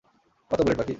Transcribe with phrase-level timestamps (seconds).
[0.51, 0.89] কত বুলেট বাকি?